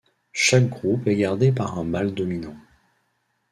Chaque 0.33 0.67
groupe 0.69 1.05
est 1.07 1.15
gardé 1.15 1.51
par 1.51 1.77
un 1.77 1.83
mâle 1.83 2.15
dominant. 2.15 2.55